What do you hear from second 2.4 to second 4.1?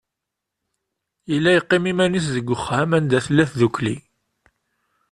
uxxam anda tella tdukkli.